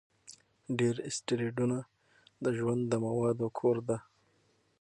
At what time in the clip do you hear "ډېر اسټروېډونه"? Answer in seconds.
0.79-1.77